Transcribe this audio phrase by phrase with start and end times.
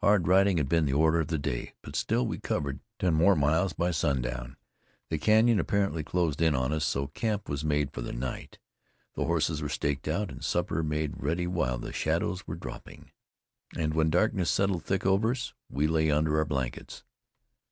[0.00, 3.36] Hard riding had been the order of the day, but still we covered ten more
[3.36, 4.56] miles by sundown.
[5.08, 8.58] The canyon apparently closed in on us, so camp was made for the night.
[9.14, 13.12] The horses were staked out, and supper made ready while the shadows were dropping;
[13.76, 17.04] and when darkness settled thick over us, we lay under our blankets.